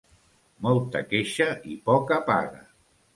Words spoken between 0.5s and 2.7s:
Molta queixa i poca paga.